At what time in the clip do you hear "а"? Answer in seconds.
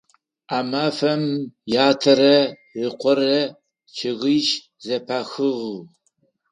0.57-0.59